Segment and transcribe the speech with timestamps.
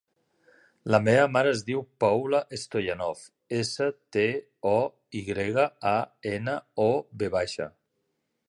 [0.93, 3.21] La meva mare es diu Paula Stoyanov:
[3.59, 4.25] essa, te,
[4.73, 4.75] o,
[5.21, 5.95] i grega, a,
[6.37, 6.93] ena, o,
[7.23, 7.71] ve baixa.